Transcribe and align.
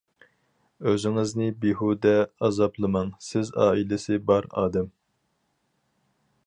-ئۆزىڭىزنى 0.85 1.49
بىھۇدە 1.65 2.13
ئازابلىماڭ، 2.47 3.13
سىز 3.27 3.53
ئائىلىسى 3.65 4.19
بار 4.31 4.49
ئادەم! 4.63 4.91